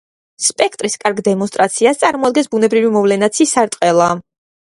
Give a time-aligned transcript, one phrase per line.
[0.43, 4.11] სპექტრის კარგ დემონსტრაციას წარმოადგენს ბუნებრივი მოვლენა ცისარტყელა.